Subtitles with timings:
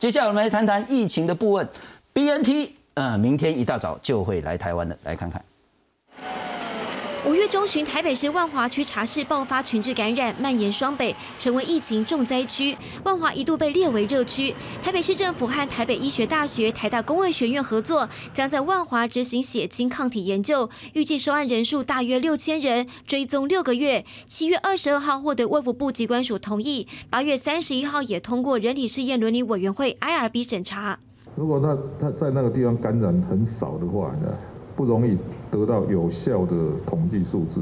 [0.00, 1.68] 接下来我们来谈谈疫情的部分
[2.14, 5.44] ，BNT，呃，明天一大早就会来台湾的，来看看。
[7.26, 12.74] 五月中旬，台北市万华区茶室爆发群聚感染，蔓延双北，成为疫情重灾区。
[13.04, 14.54] 万华一度被列为热区。
[14.82, 24.06] 台北市政府和台北医学大学、台大公卫学院合作，将在万华执行血清抗体研究，预计收案人数大约六千人，追踪六个月。
[24.26, 30.98] 七月二十二号获得卫福部机关署同意，八月三十一号也通过人体试验伦理委员会 IRB 审查。
[31.36, 34.10] 如果他他在那个地方感染很少的话，
[34.80, 35.14] 不容易
[35.50, 37.60] 得到有效的统计数字，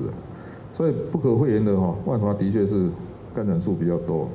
[0.76, 2.88] 所以不可讳言的哈，万华的确是
[3.34, 4.28] 感染数比较多。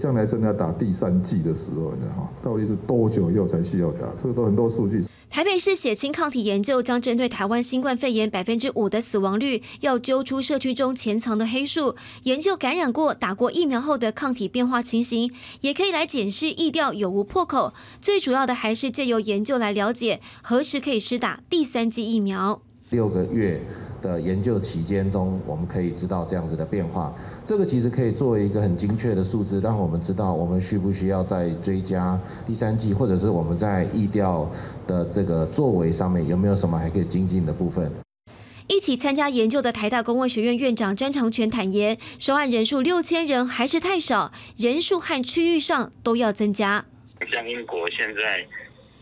[0.00, 4.08] 将来真的要打第三剂的时候呢，哈，到底是多久以后才需要打？
[4.20, 5.04] 这个都很多数据。
[5.30, 17.72] 台北市血清抗体研究将针对台湾新冠肺炎百分之五的死亡率，要揪出社区中潜藏的黑数，研究感染过、打过疫苗后的抗体变化情形，也可以来检视疫调有无破口。
[18.00, 22.60] 最主要的还是借由研究来了解何时可以施打第三剂疫苗。
[22.90, 23.58] 六个月
[24.02, 27.14] 的研究期间中，我们可以知道这样子的变化。
[27.52, 34.50] 这个其实可以作为一个很精确的数字，让我们知道我们需不需要再追加第三季，或者是我们在疫调
[34.86, 37.92] 的这个作为上面有没有什么还可以精进的部分。
[38.68, 46.86] 一起参加研究的台大公卫学院院长詹长全坦言，收案人数六千人还是太少，人数和区域上都要增加。
[47.30, 48.46] 像英国现在。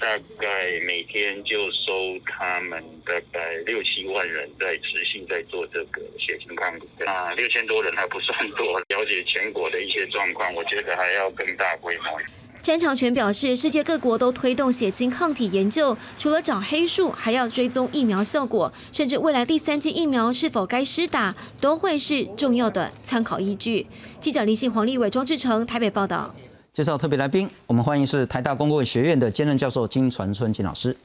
[0.01, 8.79] 大概每天就收他们大概六七万人在持续在做这个血清抗体，那六千多人还不算多。
[8.89, 12.19] 了解全国的一些状况，我觉得还要更大规模。
[12.63, 23.87] 詹长全表示，世界各国都推动血清抗体研究，除了找黑数，还要追踪疫苗效果，甚至未来第三剂疫苗是否该施打，都会是重要的参考依据。
[24.19, 26.35] 记者林信、黄立伟、庄志成台北报道。
[26.73, 30.97] 介绍特别来宾，我们欢迎是台大公共学院的兼任教授金传春金老师。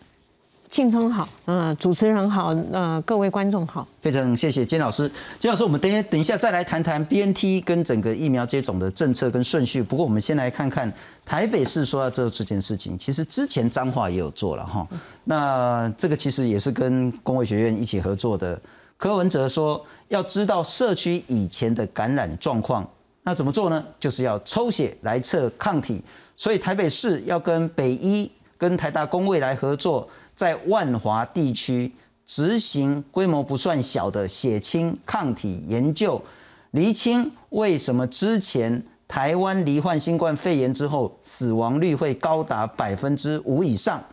[0.70, 5.10] 金春好，嗯，主持人好，呃，各位观众好，非常谢谢金老师。
[5.40, 9.82] 金老师，我们等一等一下再来谈谈 BNT 跟整个疫苗接种的政策跟顺序。
[9.82, 10.92] 不过我们先来看看
[11.26, 14.88] 台北市说要做这件事情，其实之前彰化也有做了哈。
[15.24, 18.60] 那这个其实也是跟公卫学院一起合作的。
[18.98, 22.88] 柯文哲说要知道社区以前的感染状况。
[23.28, 23.84] 那怎么做呢？
[24.00, 26.00] 就是要抽血来测抗体，
[26.38, 31.92] 所以台北市要跟北医、跟台大公卫来合作，在万华地区
[32.24, 36.22] 执行规模不算小的血清抗体研究，
[36.70, 44.04] 厘清为什么之前台湾罹患新冠肺炎之后死亡率会高达百分之五以上，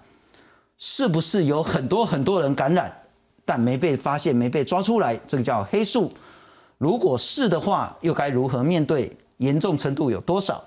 [0.78, 2.90] 是不是有很多很多人感染，
[3.44, 6.10] 但没被发现、没被抓出来，这个叫黑数。
[6.82, 9.16] 如果是的话，又该如何面对？
[9.36, 10.60] 严重程度有多少？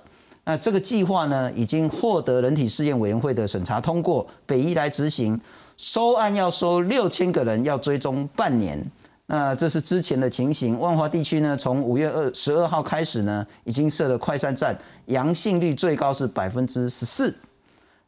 [0.45, 5.37] 那这个计划呢，已经获得人体试验委员会的审查通过，北医来执行。
[5.75, 8.81] 收案要收六千个人，要追踪半年。
[9.25, 10.79] 那这是之前的情形。
[10.79, 17.35] 万华地区呢，从五月二十二号开始呢，已经设了快筛站，阳性率最高是百分之十四。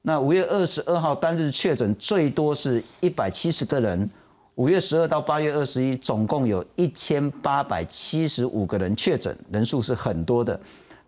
[0.03, 4.09] 那五月二十二号单日确诊最多是一百七十个人。
[4.57, 10.59] 五月十二到八月二十一，总共有一千八百七十五个人确诊，人数是很多的。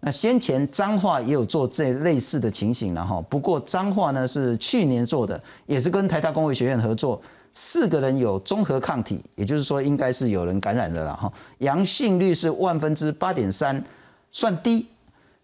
[0.01, 7.19] 那先前彰化也有做这类似的情形了哈，不过彰化呢是去年做的，也是跟台大公卫学院合作，
[7.51, 13.83] 四个人有综合抗体，也就是说应该是有人感染的了哈，阳性率是万分之八点三，
[14.31, 14.85] 算低。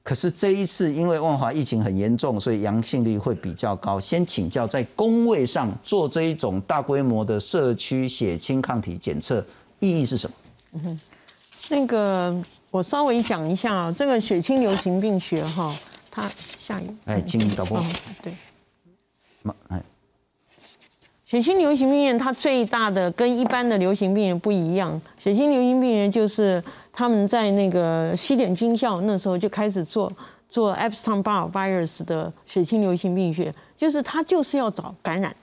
[0.06, 4.00] 可是这一次，因为万华疫情很严重，所以阳性率会比较高。
[4.00, 9.44] 先请教，在工位上做这一种大规模的社区血清抗体检测，
[9.80, 10.36] 意义是什么？
[10.74, 11.00] 嗯哼，
[11.70, 12.40] 那个
[12.70, 15.76] 我稍微讲一下啊，这个血清流行病学哈，
[16.12, 17.84] 它下一哎，请导播
[18.22, 18.32] 对，
[19.70, 19.82] 哎，
[21.26, 26.64] 血清流行病原它最大的跟一般的流行病原不一样，血清流行病原就是。
[26.97, 30.09] 他们在那个西点军校那时候就开始做
[30.47, 35.36] 做 Epstein-Barr virus 的血清流行病学，就是他就是要找感染，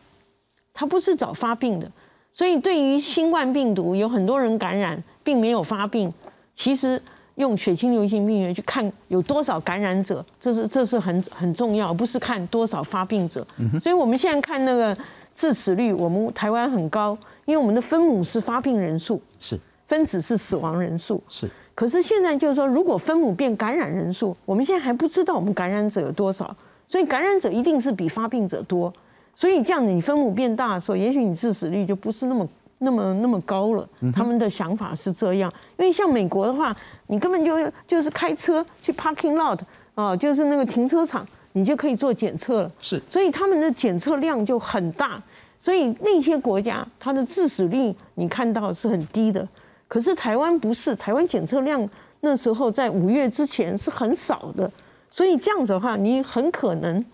[0.73, 1.87] 他不是找发病的。
[2.33, 6.11] 所以对于新冠病毒，有很多人感染并没有发病，
[6.57, 6.99] 其实
[7.35, 13.47] 用血清流行病学去看有多少感染者，这是这是很很重要，不是看多少发病者。
[13.79, 14.97] 所以我们现在看那个
[15.37, 17.15] 致死率，我们台湾很高，
[17.45, 19.61] 因为我们的分母是发病人数是。
[19.93, 21.23] 分子是死亡人数。
[21.29, 26.57] 是，可是现在就是说，如果分母变感染人数，我们现在还不知道我们感染者有多少，
[26.89, 28.91] 所以感染者一定是比发病者多，
[29.37, 32.49] 所以这样子你分母变大的时候，也许你致死率就不是那么
[32.79, 33.87] 那么那么高了。
[34.15, 36.75] 他们的想法是这样，因为像美国的话，
[37.09, 39.59] 你根本就就是开车去 parking lot
[39.95, 42.73] 啊，就是那个停车场，你就可以做检测了。
[42.81, 42.99] 是。
[43.07, 45.23] 所以他们的检测量就很大，
[45.61, 49.47] 所以那些国家它的致死率你看到是很低的，
[49.93, 51.87] 可是台湾不是，台湾检测量
[52.21, 54.73] 那时候在五月之前是很少的，
[55.11, 57.05] 所以这样子的话，你很可能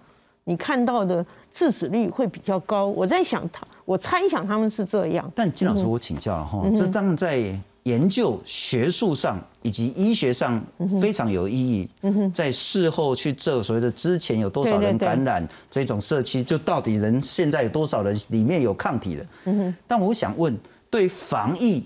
[0.44, 2.86] 你看到的致死率会比较高。
[2.86, 5.28] 我在想他，我猜想他们是这样。
[5.34, 7.52] 但金老师，我请教了哈，这当然在
[7.82, 10.62] 研究学术上以及医学上
[11.00, 11.90] 非常有意义。
[12.02, 19.26] 嗯在事后去做所谓的之前有多少人感染这种社区，就到底人现在有多少人里面有抗体了？
[19.46, 20.56] 嗯但我想问，
[20.88, 21.82] 对防疫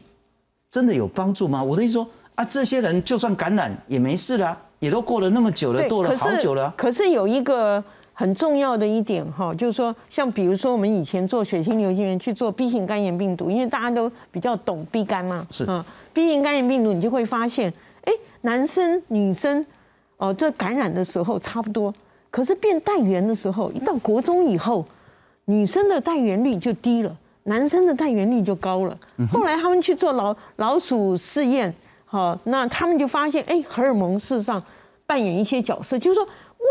[0.73, 1.63] 真的有帮助吗？
[1.63, 6.75] 我的意思说啊，这些人就算感染也没事啦，也都过了那么久了，对，过了好久了啊。
[6.79, 7.85] 可是有一个
[8.15, 15.85] 很重要的一点哈，就是说，像比如说我们以前做血清流行源去做 B 型肝炎病毒，因为大家都比较懂 B 肝嘛，是啊
[16.15, 17.71] ，B 型肝炎病毒你就会发现，
[18.05, 19.65] 哎，男生女生
[20.17, 21.93] 哦，这感染的时候差不多，
[22.31, 24.87] 可是变带源的时候，一到国中以后，
[25.45, 28.99] 女生的带源率就低了，男生的带原率就高了。
[29.31, 31.75] 后来他们去做老老鼠试验，
[32.05, 34.63] 好，那他们就发现，哎，荷尔蒙事实上
[35.07, 36.29] 扮演一些角色，就是说。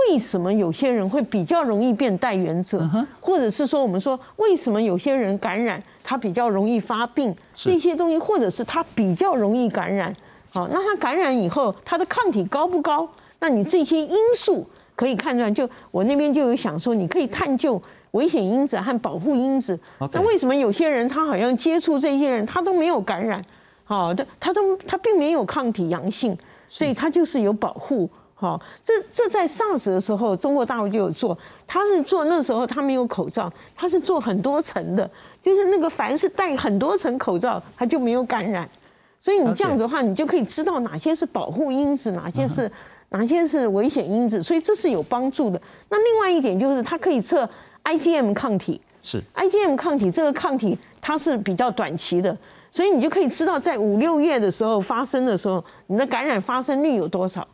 [0.07, 2.89] 为什么有些人会比较容易变带原者，
[3.19, 10.15] 或者是说我们说为什么有些人感染他比较容易发病，这些东西，或者是他比较容易感染，
[10.53, 13.07] 好，那他感染以后他的抗体高不高？
[13.39, 14.65] 那你这些因素
[14.95, 15.51] 可以看出来。
[15.51, 17.79] 就我那边就有想说，你可以探究
[18.11, 19.79] 危险因子和保护因子。
[20.11, 23.43] 那为什么有些人他好像接触这些人他都没有感染？
[23.83, 26.37] 好的，他都他并没有抗体阳性，
[26.69, 28.09] 所以他就是有保护。
[28.33, 31.37] 好，这这在 SARS 的时候，中国大陆就有做，
[31.67, 35.07] 他是做那时候他没有口罩，他是做很多层的，
[35.43, 38.67] 就是那个凡是戴很多层口罩，他就没有感染。
[39.19, 42.71] 所以你这样子的话，你就可以知道哪些是保护因子，哪些是
[43.09, 45.61] 哪些是危险因子，所以这是有帮助的。
[45.89, 47.47] 那另外一点就是，它可以测
[47.83, 48.79] IgM 抗体。
[49.03, 52.37] 是，IgM 抗体这个抗体它是比较短期的，
[52.71, 57.47] 所以你就可以知道在五六月的时候发生的时候，你的感染发生率有多少。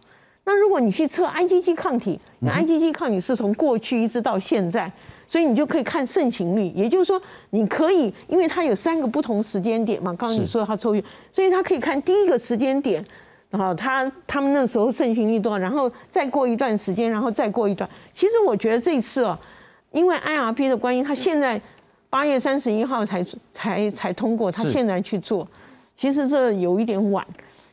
[0.44, 4.92] 那如果你去测 IgG 抗体，那 IgG 抗体是从过去一直到现在，
[5.26, 13.06] 所以你就可以看盛行率，也就是说，你可以，因为它有三个不同时间点嘛，刚刚你说它抽血，所以它可以看第一个时间点，
[13.50, 17.90] 然后它他们那时候盛行率多少，然后再过一段时间，然后再过一段。
[18.14, 19.38] 其实我觉得这次哦，
[19.92, 21.60] 因为 IRP 的关系，他现在
[22.10, 25.48] 八月三十一号才才才通过，他现在去做，
[25.96, 27.26] 其实这有一点晚。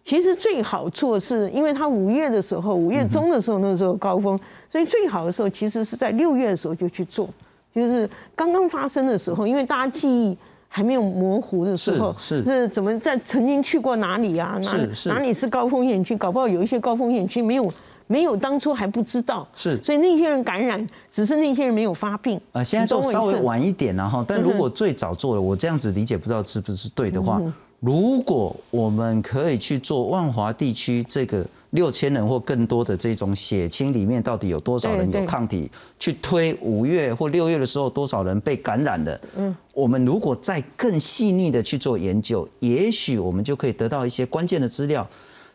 [0.05, 4.39] 其实最好做是因为他五月的时候，五月中的时候那时候高峰，
[4.69, 7.27] 所以最好的时候其实是在六月的时候就去做，
[7.75, 10.37] 就是刚刚发生的时候，因为大家记忆
[10.69, 14.57] 还没有模糊的时候，是是是怎么在曾经去过哪里啊？
[14.57, 16.15] 哪是是哪里是高风险区？
[16.19, 17.67] 搞不好有一些高风险区没有
[18.15, 19.83] 没有当初还不知道，是。
[19.83, 22.41] 所以那些人感染，只是那些人没有发病。
[22.53, 24.25] 啊，现在你懂我意都稍微晚一点了哈。
[24.27, 27.43] 但如果最早做了，我这样子理解不知道是不是对的话，
[27.81, 35.69] 如果我们可以去做万华地区这个六千人或更多的这种血清里面到底有多少人有抗体，
[35.99, 45.05] 去推五月或六月的时候多少人被感染的，嗯，我们如果再更细腻的去做研究，也许我们就可以得到一些关键的资料，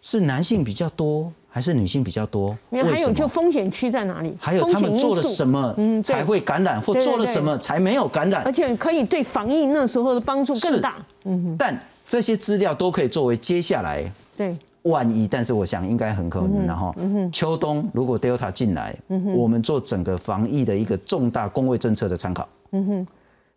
[0.01, 2.55] 是男性比较多还是女性比较多？
[2.69, 4.35] 没有，还有就风险区在哪里？
[4.39, 8.43] 还有他们做了什么嗯，才会感染，或做了什么才没有感染？
[8.43, 8.51] 而？
[8.51, 10.95] 且可以对防疫那时候的帮助更大。
[11.23, 14.03] 嗯，但这些资料都可以作为接下来
[14.37, 16.93] 对，万一，但是我想应该很可能然后
[17.31, 18.95] 秋冬如果 Delta 进来，
[19.35, 22.47] 我们做整个防疫的一个重大工位政策的参考。
[22.71, 23.07] 嗯哼。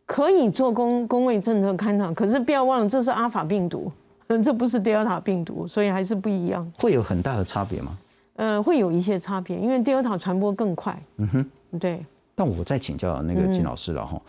[0.05, 3.91] 可以做公公卫政策勘察，可是不要忘了这是阿法病毒，
[4.43, 6.71] 这不是 Delta 病毒，所以还是不一样。
[6.79, 7.97] 会有很大的差别吗？
[8.37, 11.01] 呃，会有一些差别，因为 Delta 传播更快。
[11.17, 14.23] 嗯哼，对，但我再请教那个金老师了哈，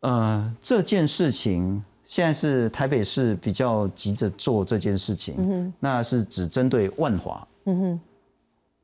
[0.00, 8.00] 呃，这件事情现在是台北市比较急着做这件事情，嗯那是只针对万华，嗯哼，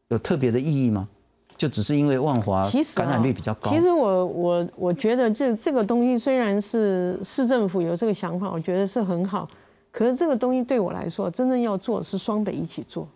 [0.08, 1.08] 有特别的意义吗？
[1.56, 9.48] 就只是因为万华感染率比较高，其实我我我觉得这这个东西虽然是市政府有这个想法，我觉得是很好，
[9.94, 13.06] 可是这个东西对我来说，真正要做是双北一起做。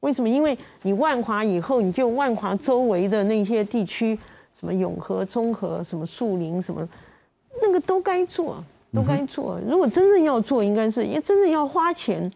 [0.00, 0.28] 为什么？
[0.28, 4.18] 因为你万华以后，你就万华周围的那些地区，
[4.52, 6.86] 什么永和、中和、什么树林、什么，
[7.62, 9.58] 那个都该做，都该做。
[9.66, 12.30] 如果真正要做，应该是也真正要花钱。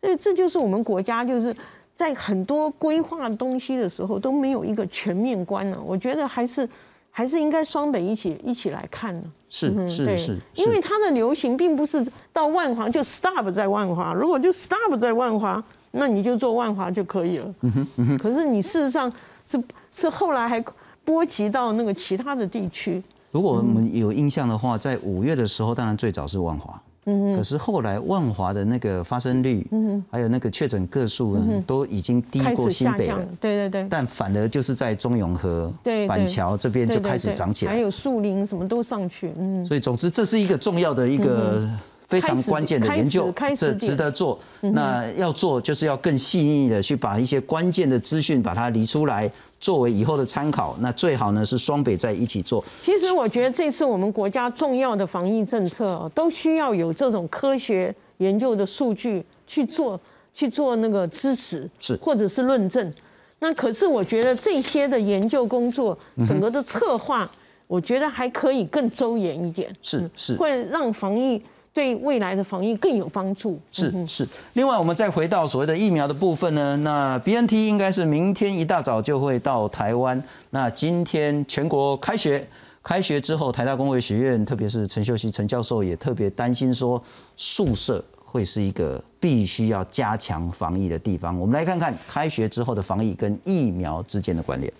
[0.00, 1.54] 所以这就是我们国家就是
[1.94, 6.68] 在很多规划东西的时候都没有一个全面观呢、我觉得还是
[7.14, 17.54] 还是应该双北一起一起来看呢、是是是，因为它的流行并不是到万华就 stop 在万华，如果就 stop 在万华，那你就做万华就可以了。
[17.60, 19.12] 嗯可是你事实上
[19.44, 20.64] 是是后来还
[21.04, 23.02] 波及到那个其他的地区。
[23.30, 26.80] 如果我们有印象的话，在五月的时候，当然最早是万华。
[27.04, 33.24] 嗯，可是后来万华的那个发生率，嗯，还有那个确诊个数呢，都已经低过新北了。
[33.40, 33.86] 对对对。
[33.90, 35.72] 但反而就是在中永和、
[36.08, 39.32] 板桥这边就开始涨起来，还有树林什么都上去。
[39.38, 39.64] 嗯。
[39.64, 41.68] 所以总之，这是一个重要的一个。
[42.12, 44.38] 非常关键的研究，这值得做。
[44.60, 50.76] 那要做，就是要更细腻的去把一些关键的资讯把它理出来，作为以后的参考。
[50.80, 52.62] 那最好呢是双北在一起做。
[52.82, 59.98] 其实我觉得这次我们国家重要的防疫政策都需要有这种科学研究的数据去做，
[60.34, 62.92] 去做那个支持，是或者是论证。
[63.38, 67.28] 那可是我觉得这些的研究工作，整个的策划，
[67.66, 69.74] 我觉得还可以更周延一点。
[69.82, 71.42] 是是，会让防疫。
[71.74, 73.58] 对未来的防疫更有帮助。
[73.70, 74.28] 是是。
[74.52, 80.22] 另外，我们再回到所谓的疫苗的部分呢，那 B N T 应该是明天一大早就会到台湾。
[80.50, 82.44] 那今天全国开学，
[82.82, 87.02] 开学之后，台大工卫学院，特别是陈秀熙陈教授也特别担心说，
[87.36, 91.38] 宿舍会是一个必须要加强防疫的地方。
[91.38, 94.70] 我们来看看开学之后的防疫跟疫苗之间的关联。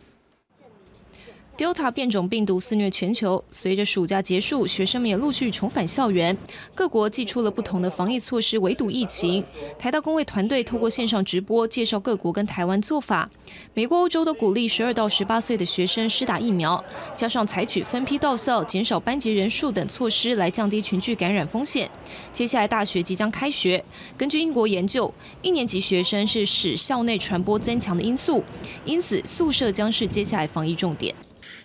[1.57, 6.37] Delta 变种病毒肆虐全球，随着暑假结束，学生们也陆续重返校园。
[6.75, 9.45] 各国寄出了不同的防疫措施，围堵疫情。
[9.79, 13.31] 台大工卫团队透过线上直播介绍各国跟台湾做法。
[13.75, 16.83] 美国、欧洲都鼓励十二到十八岁的学生施打疫苗，
[17.15, 21.89] 加上采取分批到校、减少班级人数等措施来降低群聚感染风险。
[22.33, 23.85] 接下来大学即将开学，
[24.17, 28.43] 根据英国研究，一年级学生是使校内传播增强的因素，
[28.87, 31.15] 因此宿舍将是接下来防疫重点。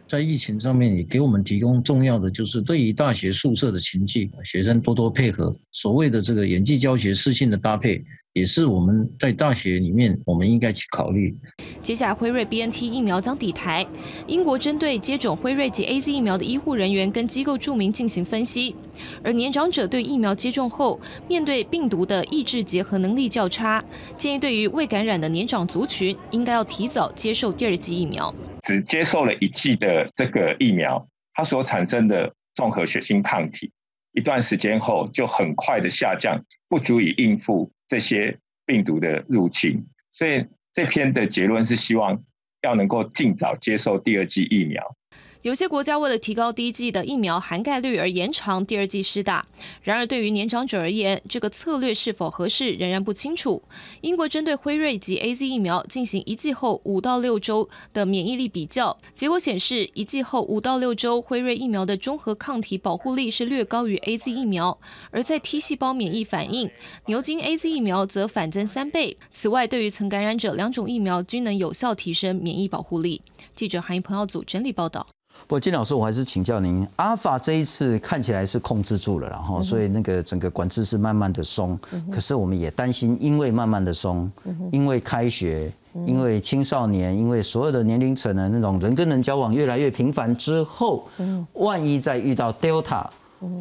[0.07, 5.53] 在疫情上面也给我们提供重要的，就是对于大学宿舍的情境，学生多多配合。
[5.71, 8.01] 所谓的这个演技教学、适性的搭配，
[8.37, 11.35] 也是我们在大学里面我们应该去考虑。
[11.81, 13.83] 接下来，辉瑞 B N T 疫苗将抵台。
[14.27, 18.75] 英国针对接种辉瑞及 A Z 疫苗的医护人员跟机构著名进行分析，
[19.23, 23.83] 而年长者对疫苗接种后，面对病毒的抑制结合能力较差，
[24.15, 28.31] 建议对于未感染的年长族群，应该要提早接受第二剂疫苗。
[28.61, 31.03] 只接受了一剂的这个疫苗，
[31.33, 33.71] 它所产生的综合血清抗体，
[34.13, 36.39] 一段时间后就很快的下降，
[36.69, 39.85] 不足以应付这些病毒的入侵。
[40.13, 42.21] 所以这篇的结论是希望
[42.61, 44.96] 要能够尽早接受第二剂疫苗。
[45.43, 49.45] 有些国家为了提高第一剂的疫苗涵盖率而延长第二剂施打，
[49.81, 53.61] 然而对于年长者而言，这个策略是否合适仍然不清楚。
[54.01, 64.77] 英国针对辉瑞及 A Z 疫苗进行一剂后五到六周的免疫力比较，结果显示一剂后五到六周，辉瑞疫苗的中和抗体保护力是略高于 A Z 疫苗，
[65.11, 66.69] 而在 T 细胞免疫反应，
[67.05, 69.15] 牛津 A Z 疫苗则反增三倍。
[69.31, 73.21] 此外，对于曾感染者，两种疫苗均能有效提升免疫保护力。
[73.55, 75.07] 记者韩一鹏耀组整理报道。
[75.45, 81.79] 不过金老师，我还是请教您，阿法这一次看起来是控制住了，然后所以那个整个管制是慢慢的松，
[82.11, 84.29] 可是我们也担心，因为慢慢的松，
[84.71, 85.71] 因为开学，
[86.05, 91.07] 因为青少年，因为所有的年龄层的那种人跟人交往越来越频繁之后，
[91.53, 93.05] 万一再遇到 Delta，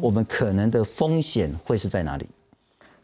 [0.01, 2.27] 我们可能的风险会是在哪里？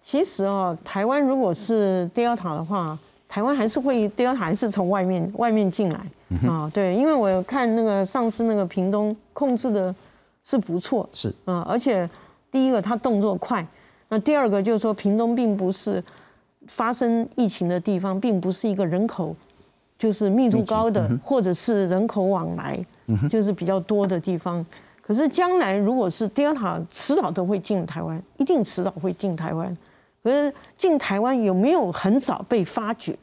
[0.04, 3.00] 其实哦，台湾如果是 Delta 的话。
[3.34, 6.00] 台湾还是会第二还是从外面外面进来
[6.48, 6.70] 啊？
[6.72, 9.94] 对，因为我看那个上次那个屏东控制的
[10.44, 12.08] 是不错，是啊，而且
[12.52, 13.66] 第一个他动作快，
[14.10, 16.04] 那第二个就是说屏东并不是
[16.68, 19.36] 发生疫情的地方，并不是一个人口
[19.98, 22.86] 就是密度高的，或者是人口往来
[23.28, 24.64] 就是比较多的地方。
[25.02, 29.76] 可是将来如果是 Delta，迟早都会进台湾，一定迟早会进台湾。
[30.24, 33.14] 可是进台湾有没有很早被发觉，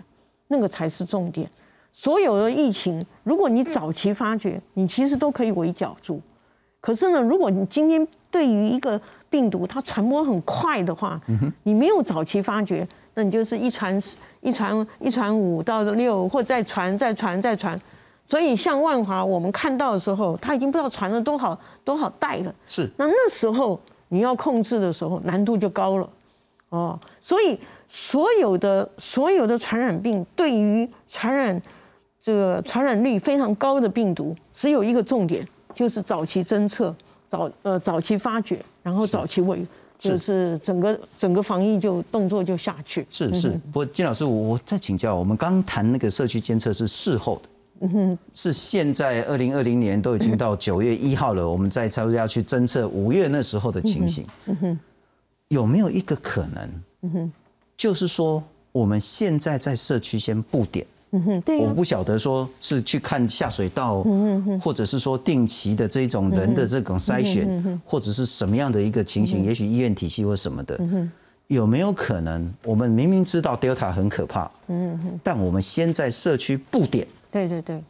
[0.49, 1.49] 那个才是重点。
[1.92, 6.21] 所有的疫情，如果你早期发觉，你其实都可以围剿住。
[6.80, 11.21] 可是呢，如果你今天对于一个病毒它传播很快的话，
[11.64, 14.00] 你没有早期发觉，那你就是一传
[14.40, 17.80] 一传一传五到六，或再传再传再传。
[18.28, 22.54] 所以像万华，我们看到的时候，他已经不知道传了多少多少代了。
[22.69, 22.88] 是。
[22.97, 23.78] 那那时候
[24.09, 26.09] 你要控制的时候，难度就高了。
[26.71, 27.59] 哦，所以
[27.89, 31.61] 所有的所有的传染病，对于传染
[32.21, 36.95] 这个传染率非常高的病毒，只有一个重点，就是早期侦测、
[37.29, 39.67] 早呃早期发觉，然后早期为，
[39.99, 43.05] 就是整个整个防疫就动作就下去。
[43.11, 54.79] 是是，不过金老师，我我再请教，我们刚谈那个社区监测是事后的，是现在二零二零年都已经到九月一号了，我们再差不多要去侦测五月那时候的情形，嗯哼。
[55.50, 56.71] 有没有一个可能，
[57.02, 57.33] 嗯哼。
[57.76, 58.42] 就是说
[58.73, 64.04] 我们现在在社区先布点，嗯哼，对、啊，我不晓得说是去看下水道，
[64.61, 70.78] 或者是说定期的这种人的这种筛选，或者是什么样的一个情形，也许医院体系或什么的，
[71.47, 75.21] 有没有可能我们明明知道 Delta 很可怕，嗯哼。
[75.25, 77.83] 但我们先在社区布点，对对对，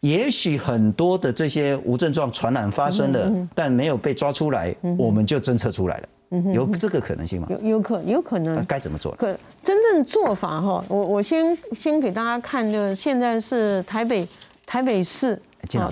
[0.00, 6.08] 也许很多的这些无症状传染发生了，但没有被抓出来，我们就侦测出来了。
[6.52, 7.48] 有这个可能性吗？
[7.50, 8.62] 有有可有可能。
[8.66, 9.12] 该怎么做？
[9.16, 14.28] 可真正做法哈，我我先先给大家看，就是现在是台北
[14.66, 15.40] 台北市，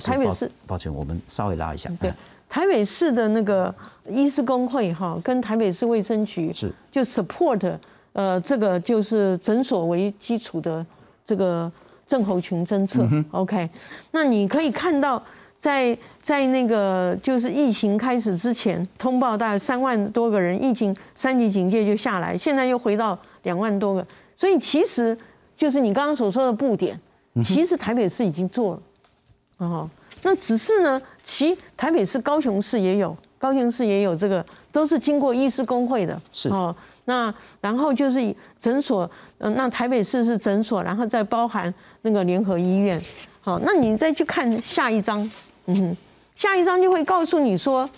[0.05, 1.91] 台北市，抱歉，我们稍微拉一下。
[1.99, 2.13] 对，
[2.49, 3.75] 台北市的那个
[4.09, 7.79] 医师工会哈，跟台北市卫生局是就 support
[8.13, 10.85] 呃这个就是诊所为基础的
[11.25, 11.73] 这个
[12.07, 13.07] 症候群侦测。
[13.31, 13.71] OK，
[14.11, 15.23] 那你可以看到。
[15.59, 25.17] 在在那个就是疫情开始之前，通报大概三万多个人，疫情三级警戒就下来，现在又回到两万多个，所以其实
[25.57, 27.01] 就是你刚刚所说的布点，
[27.43, 29.91] 其实台北市已经做了，哦，
[30.23, 36.49] 那只是呢，其台北市、高雄市也有，高雄市也有这个，都是经过医师工会的，是。
[36.51, 36.75] 哦，
[37.07, 41.73] 那然后就是诊所，嗯，那台北市是诊所，然后再包含
[42.03, 43.01] 那个联合医院，
[43.41, 45.29] 好，那你再去看下一章。
[45.67, 45.97] 嗯哼，
[46.35, 47.89] 下一章就会告诉你说，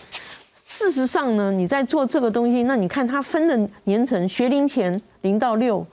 [0.64, 5.86] 事实上呢，你在做这个东西，那你看它分的年层，学龄前零到六，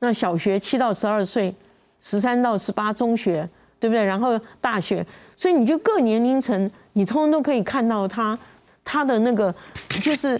[0.00, 1.54] 那小学七到十二岁，
[2.00, 3.48] 十三到十八中学，
[3.80, 4.04] 对不对？
[4.04, 5.04] 然后大学，
[5.36, 8.38] 所以你就各年龄层，你通通都可以看到它，
[8.84, 9.54] 它的那个
[10.02, 10.38] 就是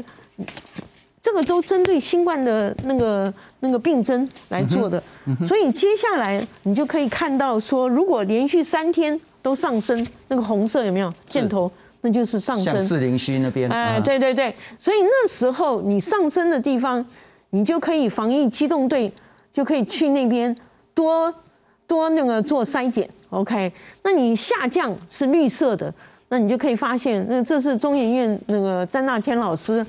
[1.23, 5.03] 这个都针对新冠的那个那个病征来做的，
[5.47, 9.19] 所以接下来你就可以看到说，如果连续三天。
[9.43, 11.71] 都上升，那个红色有没有箭头？
[12.05, 12.65] 那就是上升。
[12.73, 13.71] 像四零区那边。
[13.71, 17.05] 哎，对对对，所以那时候你上升的地方，
[17.51, 19.13] 你就可以防疫机动队
[19.53, 20.57] 就可以去那边
[20.95, 21.33] 多
[21.87, 23.09] 多那个做筛检。
[23.31, 25.93] OK，那你下降是绿色的，
[26.29, 29.85] 那你就可以发现，那这是中研院那个詹大千老师，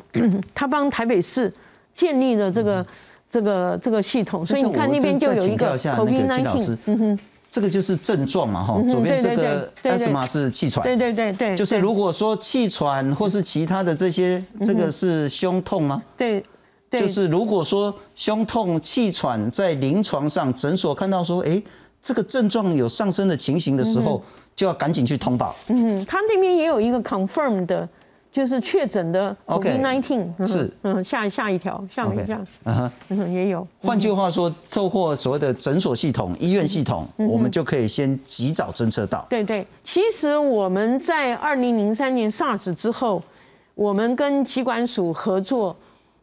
[0.54, 1.50] 他帮台北市
[1.94, 2.86] 建立的这个
[3.30, 7.18] 这个这个系统，所以你看那边就有一个 COVID-19，嗯哼。
[7.54, 16.02] 这个就是症状嘛，哈，左边这个 asthma 是气喘，对对对对，就是如果说气喘或是其他的这些，这个是胸痛吗？
[16.16, 16.42] 对，
[16.90, 21.62] 就是如果说胸痛、气喘在临床上诊所看到说，哎，
[22.02, 24.20] 这个症状有上升的情形的时候，
[24.56, 25.54] 就要赶紧去通报。
[25.68, 27.88] 嗯，他那边也有一个 confirm 的。
[28.34, 32.42] 就是确诊的 COVID-19 是嗯下下一条下一下
[33.30, 33.64] 也有。
[33.80, 39.24] 换句话说，透过所谓的诊所系统、医院系统，我们就可以先及早侦测到。
[39.30, 43.22] 对对，其实我们在二零零三年 SARS 之后，
[43.76, 45.76] 我们跟疾管署合作，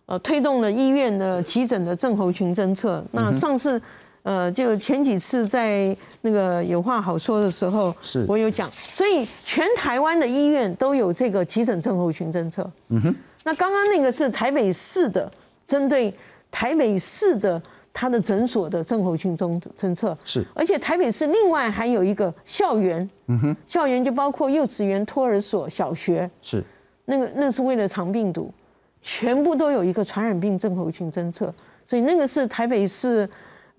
[0.05, 3.01] 呃，推动了医院的急诊的症候群侦测。
[3.13, 3.81] 那上次。
[4.23, 12.69] 呃，就前几次在那个有话好说的时候，是我有讲，所以全台湾的医院都有这个急诊症候群政策。
[12.89, 15.31] 嗯哼，那刚刚那个是台北市的，
[15.65, 16.13] 针对
[16.51, 17.59] 台北市的
[17.91, 20.15] 他的诊所的症候群中政策。
[20.23, 26.29] 是，而且台北市另外还有一个校园，嗯哼，校园就包括幼稚园、托儿所、小学。
[26.43, 26.63] 是，
[27.05, 28.53] 那个那是为了藏病毒，
[29.01, 31.51] 全部都有一个传染病症候群政策，
[31.87, 33.27] 所以那个是台北市。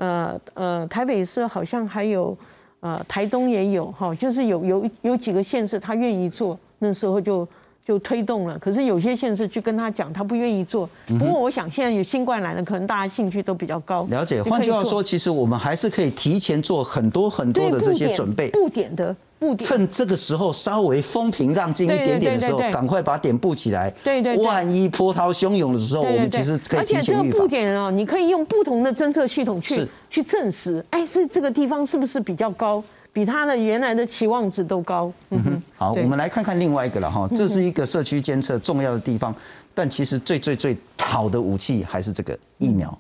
[0.03, 2.37] 呃呃，台北市好像还有，
[2.81, 7.47] 呃，台东也有哈，就是有有有几个县市他愿意做，那时候就
[7.85, 8.59] 就推动了。
[8.59, 10.89] 可是有些县市去跟他讲，他不愿意做。
[11.19, 14.07] 不过我想现在有新冠来了，可能大家兴趣都比较高。
[14.11, 18.51] 了解，换句话说，其实我们还是可以提前做很多很多的这些准备。
[18.51, 19.15] 布点的。
[19.59, 23.93] 趁这个时候稍微风平浪静一点点的时候，赶快把点布起来。
[24.05, 27.01] 对对，万一波涛汹涌的时候，我们其实可以提前预防。
[27.01, 32.81] 而且这个布点哦，你可以用不同的侦测系统去去证实，哎，是这个地方是不是比较高，
[33.13, 35.13] 比他的原来的期望值都高。
[35.31, 35.63] 嗯哼。
[35.77, 39.35] 好，我们来看看另外一个了哈，这是一个社区监测重要的地方，
[39.75, 42.97] 但其实最最最好的武器还是这个疫苗。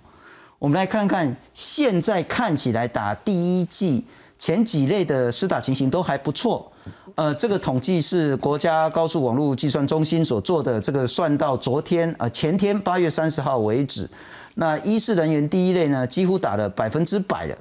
[0.58, 4.04] 我们来看看，现在看起来打第一剂。
[4.38, 6.68] 前几类的施打情形都还不错，
[7.14, 14.10] 呃，这个统计是国家高速网络计算中心所做的，这个算到昨天呃前天八月三十号为止，
[14.56, 17.56] 那医事人员第一类呢几乎打了百分之百了。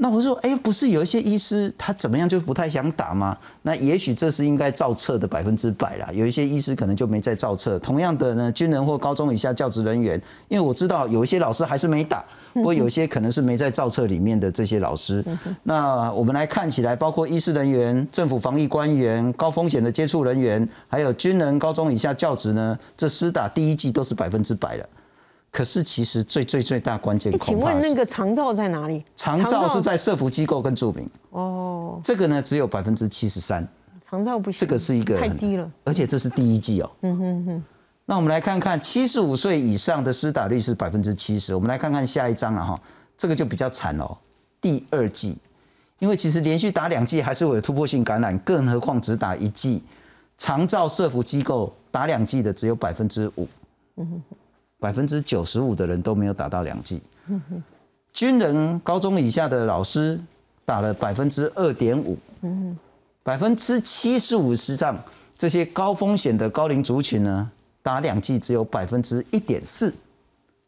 [0.00, 3.36] 那我说，哎，不是有一些医师他怎么样就不太想打吗？
[3.62, 6.08] 那也许这是应该照册的百分之百啦。
[6.12, 7.80] 有一些医师可能就没在照册。
[7.80, 15.24] 同样的呢，军人或高中以下教职人员，因为我知道有一些老师还是没打，不过有一些可能是没在照册里面的这些老师。
[15.64, 24.88] 那我们来看起来，包括医师人员、政府防疫官员、高风险的接触人员，还有军人、高中以下教职呢，这施打第一季都是百分之百了。
[25.50, 29.04] 可是其实最最最大关键请问那个长照在哪里？
[29.16, 33.66] 长照是在社福机构跟住民，哦，这个呢只有百分之七十三，
[34.02, 35.70] 长照不行，这个是一个太低了。
[35.84, 36.90] 而且这是第一季哦。
[37.00, 37.64] 嗯哼哼，
[38.04, 41.54] 那我们来看看七十五岁以上的施打率是百分之七十。
[41.54, 42.80] 我们来看看下一章了哈，
[43.16, 44.16] 这个就比较惨哦。
[44.60, 45.38] 第二季，
[45.98, 49.82] 因为其实连续打两季还是会有突破性感染，更何况只打一季。
[50.36, 53.48] 长照社福机构打两季的只有百分之五，
[54.78, 57.02] 百分之九十五的人都没有打到两剂。
[58.12, 60.20] 军人高中以下的老师
[60.64, 62.16] 打了百分之二点五，
[63.22, 64.98] 百分之七十五以上
[65.36, 67.50] 这些高风险的高龄族群呢，
[67.82, 69.92] 打两剂只有百分之一点四，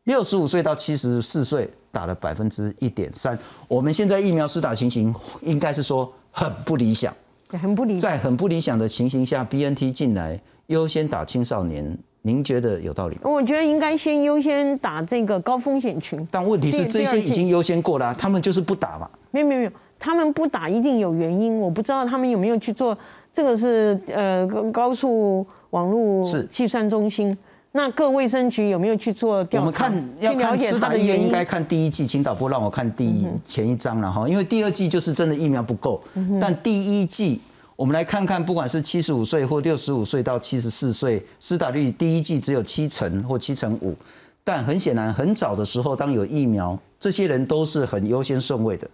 [0.04, 3.38] 六十五岁到七十四岁打了百分之一点三。
[3.66, 7.12] 我们现在疫苗施打情形应该是说很不理想，
[7.48, 8.00] 很不理想。
[8.00, 13.22] 在很不理想的情形下，BNT 进来优先打青少年，您觉得有道理吗？
[13.24, 16.26] 我觉得应该先优先打这个高风险群。
[16.30, 19.08] 但问题是第这些已经优先过了啊、他们就是不打嘛。
[19.30, 22.96] 没有没有没有，他们不打一定有原因，我不知道他们有没有去做。
[23.32, 27.36] 这个是呃高高速网络是计算中心，
[27.72, 29.60] 那各卫生局有没有去做调查？
[29.60, 31.32] 我们看要了看解它的原施打意愿，应因。
[31.32, 36.02] 该看第一季，请导播让我看第一前一章了哈，因为第二季就是真的疫苗不够，
[36.40, 37.40] 但第一季
[37.80, 43.96] 我们来看看，不管是七十五岁或六十五岁到七十四岁，施打率第一季只有七成或七成五，
[44.44, 48.86] 但很显然很早的时候，当有疫苗，这些人都是很优先顺位的，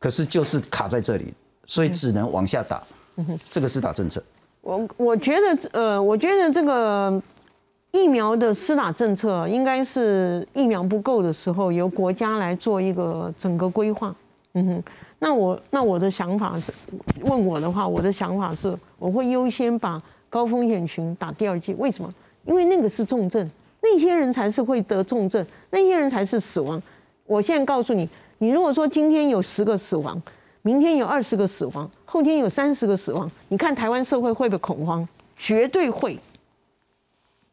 [0.00, 1.32] 可是就是卡在这里，
[1.68, 2.82] 所以只能往下打，
[3.52, 4.20] 这个施打政策。
[4.62, 7.22] 我我觉得呃，我觉得这个
[7.92, 14.12] 疫苗的施打政策应该是疫苗不够的时候，由国家来做一个整个规划。
[14.56, 14.82] 嗯哼，
[15.24, 16.70] 那我那我的想法是，
[17.22, 21.72] 问我的话，我的想法是，我会优先把高风险群打第二剂。
[21.78, 22.14] 为什么？
[22.44, 26.80] 因为那个是重症，那些人才是会得重症，那些人才是死亡。
[27.24, 28.06] 我现在告诉你，
[28.36, 30.20] 你如果说今天有十个死亡，
[30.60, 35.08] 明天有二十个死亡，后天有三十个死亡，你看台湾社会会不会恐慌？
[35.38, 36.18] 绝对会。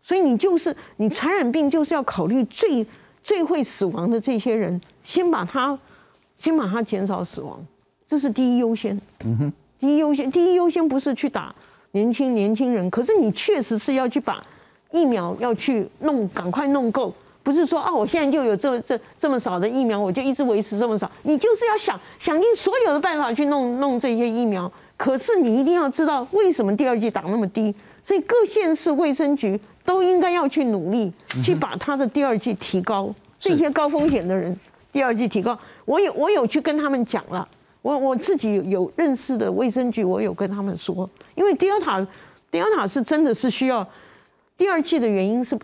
[0.01, 2.85] 所以你就是你传染病就是要考虑最
[3.23, 5.79] 最会死亡的这些人，先把他
[6.41, 7.63] 先把它减少死亡，
[8.07, 8.99] 这是第一优先。
[9.23, 11.53] 嗯哼，第一优先，第一优先不是去打
[11.91, 14.43] 年轻年轻人，可是你确实是要去把
[14.89, 17.13] 疫苗要去弄，赶快弄够。
[17.43, 21.09] 不是说啊，我现在就有这这这么少的疫苗，我就一直维持这么少。
[21.21, 24.71] 你就是要想想尽所有的办法去弄弄这些疫苗。
[24.97, 27.73] 可是你一定要知道为什么第二季打那么低，
[28.03, 31.11] 所以各县市卫生局都应该要去努力，
[31.43, 33.13] 去把他的第二季提高。
[33.39, 34.55] 这些高风险的人
[34.91, 37.47] 第二季提高，我有我有去跟他们讲了，
[37.81, 42.05] 我我自己有有认识的卫生局，我有跟他们说，因为 Delta
[42.51, 43.87] Delta 是真的是需要
[44.57, 45.57] 第二季的原因是。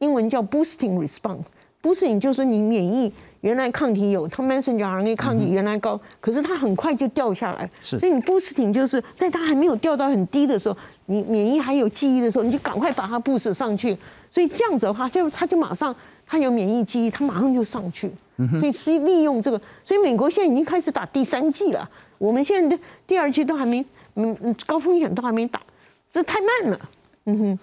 [0.00, 7.98] 英文叫 boosting response，boosting 就是你免疫原来抗体有，它 messenger RNA 抗体原来高，可是它很快就掉下来，是。
[7.98, 10.76] 所以你 boosting 就是在它还没有掉到很低的时候，
[11.06, 13.96] 你免疫还有记忆的时候，你就赶快把它 boost 上去，
[14.30, 18.10] 所以这样子的话，就它就马上它有免疫记忆，它马上就上去，
[18.58, 25.60] 所以是利用这个，所以美国现在已经开始打第三季了，我们现在的第二季都还没，嗯嗯，高风险都还没打，
[26.10, 26.80] 这太慢了，
[27.24, 27.58] 嗯哼。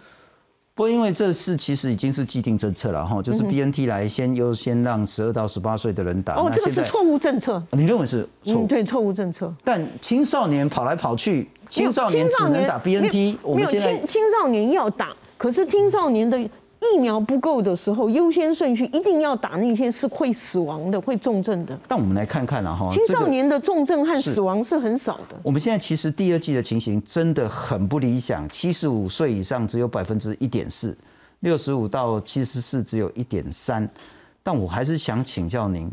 [0.76, 6.34] 不过，因为这是其实已经是既定政策了哈，就是 B N T 来先优先让十二到十八岁的人打。
[6.34, 7.62] 哦，这个是错误政策。
[7.74, 8.66] 你认为是错误？
[8.66, 9.54] 对，错误政策。
[9.64, 13.38] 但青少年跑来跑去，青少年只能打 B N T。
[13.44, 16.50] 我们现在青青少年要打，可是青少年的
[16.92, 21.78] 疫苗不够的时候，优先顺序一定要打那些是会死亡的、会重症的。
[21.88, 25.36] 但我们来看看了哈，青少年的重症和死亡是很少的。
[25.44, 30.98] 我们现在其实第二季的情形真的很不理想，七十五岁以上只有百分之一点四。
[31.40, 33.90] 六十五到七十四只有一点三，
[34.42, 35.92] 但我还是想请教您，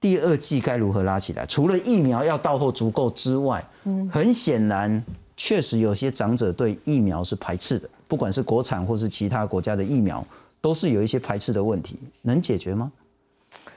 [0.00, 1.46] 第二季该如何拉起来？
[1.46, 5.04] 除了疫苗要到货足够之外，嗯，很显然，
[5.36, 10.24] 确实有些长者对疫苗是排斥的，不管是国产或是其他国家的疫苗，
[10.60, 12.90] 都是有一些排斥的问题，能解决吗？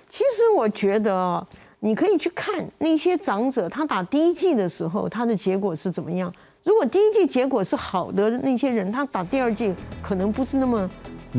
[0.10, 1.46] 其实我觉得，
[1.80, 6.34] 你可以去看那些长者，他打第一剂的时候，他的结果是怎么样。
[6.64, 10.90] 如果第一剂结果是好的，那些人他打第二剂可能不是那么，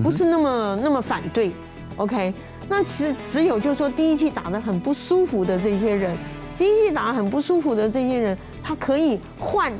[0.03, 1.51] 不是那么那么反对
[1.97, 2.33] ，OK？
[2.69, 6.17] 那只只有就是说第一剂打得很不舒服的这些人，
[6.59, 9.73] 第一季打得很不舒服的这些人，他可以换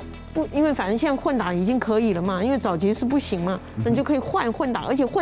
[0.53, 5.17] 因为反正现在混打已经可以了嘛，因为早期是不行嘛，那你就可以换混打，而且混。